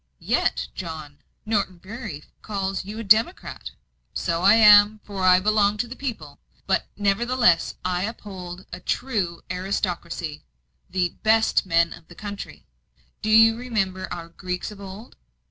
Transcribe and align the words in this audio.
"Yet, 0.17 0.67
John, 0.73 1.19
Norton 1.45 1.77
Bury 1.77 2.23
calls 2.41 2.83
you 2.83 2.97
a 2.97 3.03
democrat." 3.03 3.69
"So 4.15 4.41
I 4.41 4.55
am, 4.55 4.99
for 5.03 5.23
I 5.23 5.39
belong 5.39 5.77
to 5.77 5.87
the 5.87 5.95
people. 5.95 6.39
But 6.65 6.81
I 6.81 6.85
nevertheless 7.03 7.75
uphold 7.85 8.65
a 8.73 8.79
true 8.79 9.43
aristocracy 9.51 10.43
the 10.89 11.09
BEST 11.21 11.67
MEN 11.67 11.93
of 11.93 12.07
the 12.07 12.15
country, 12.15 12.65
do 13.21 13.29
you 13.29 13.55
remember 13.55 14.11
our 14.11 14.29
Greeks 14.29 14.71
of 14.71 14.81
old? 14.81 15.17